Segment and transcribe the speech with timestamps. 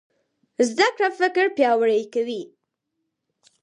[0.69, 2.41] زده کړه فکر پیاوړی کوي.